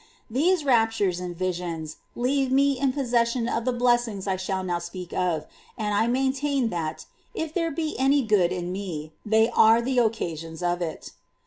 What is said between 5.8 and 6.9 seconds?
I maintain